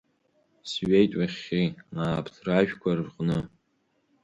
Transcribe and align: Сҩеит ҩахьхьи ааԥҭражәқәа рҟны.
Сҩеит 0.69 1.11
ҩахьхьи 1.19 1.67
ааԥҭражәқәа 2.01 2.91
рҟны. 2.97 3.39